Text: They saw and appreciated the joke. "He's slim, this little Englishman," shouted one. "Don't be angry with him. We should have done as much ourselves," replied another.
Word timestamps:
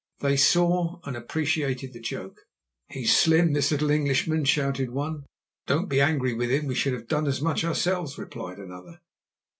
They 0.21 0.35
saw 0.35 0.99
and 1.03 1.15
appreciated 1.15 1.93
the 1.93 1.99
joke. 1.99 2.39
"He's 2.89 3.15
slim, 3.15 3.53
this 3.53 3.69
little 3.71 3.91
Englishman," 3.91 4.45
shouted 4.45 4.89
one. 4.89 5.27
"Don't 5.67 5.89
be 5.89 6.01
angry 6.01 6.33
with 6.33 6.49
him. 6.49 6.65
We 6.65 6.73
should 6.73 6.93
have 6.93 7.07
done 7.07 7.27
as 7.27 7.39
much 7.39 7.63
ourselves," 7.63 8.17
replied 8.17 8.57
another. 8.57 9.01